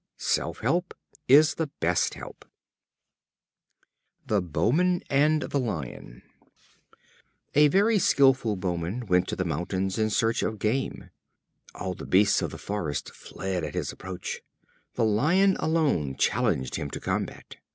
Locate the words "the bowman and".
4.25-5.43